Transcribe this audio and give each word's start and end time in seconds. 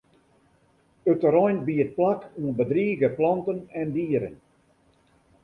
It 1.11 1.19
terrein 1.25 1.59
biedt 1.67 1.93
plak 1.97 2.21
oan 2.39 2.57
bedrige 2.59 3.09
planten 3.21 3.59
en 3.83 3.87
dieren. 3.99 4.35